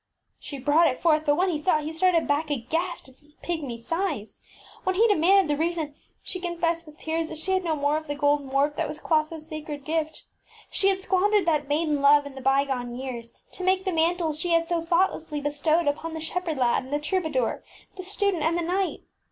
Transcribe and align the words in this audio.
ŌĆÖ 0.01 0.35
She 0.47 0.57
brought 0.57 0.87
it 0.87 0.99
forth, 0.99 1.25
but 1.27 1.35
when 1.35 1.49
he 1.49 1.61
saw 1.61 1.77
it 1.77 1.83
he 1.83 1.93
started 1.93 2.25
back 2.27 2.49
aghast 2.49 3.07
at 3.07 3.21
its 3.21 3.35
pigmy 3.43 3.77
size. 3.77 4.41
When 4.83 4.95
he 4.95 5.07
de 5.07 5.13
manded 5.13 5.47
the 5.47 5.55
reason, 5.55 5.93
she 6.23 6.39
confessed 6.39 6.87
with 6.87 6.97
tears 6.97 7.27
that 7.27 7.37
she 7.37 7.51
had 7.51 7.63
no 7.63 7.75
more 7.75 7.97
of 7.97 8.07
the 8.07 8.15
golden 8.15 8.49
warp 8.49 8.77
that 8.77 8.87
was 8.87 8.99
ClothoŌĆÖs 8.99 9.41
sacred 9.43 9.85
gift. 9.85 10.23
She 10.71 10.87
*3 10.87 10.91
Iht 10.91 10.91
Hfim 10.91 10.91
Mlrabet# 10.91 10.91
had 10.95 11.03
squandered 11.03 11.45
that 11.45 11.67
maiden 11.67 12.01
love 12.01 12.25
in 12.25 12.33
the 12.33 12.41
by 12.41 12.65
gone 12.65 12.95
years 12.95 13.35
to 13.51 13.63
make 13.63 13.85
the 13.85 13.93
mantles 13.93 14.39
she 14.39 14.49
had 14.53 14.67
so 14.67 14.81
thoughtlessly 14.81 15.39
bestowed 15.39 15.85
upon 15.85 16.15
the 16.15 16.19
shepherd 16.19 16.57
lad 16.57 16.83
and 16.83 16.91
the 16.91 16.97
troubadour, 16.97 17.63
the 17.95 18.01
student 18.01 18.41
and 18.41 18.57
the 18.57 18.63
knight. 18.63 19.01